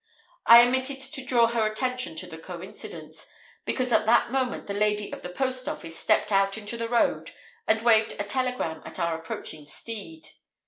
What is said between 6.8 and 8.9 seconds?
road and waved a telegram